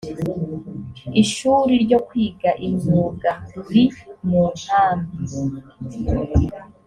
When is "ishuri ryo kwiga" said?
1.21-2.49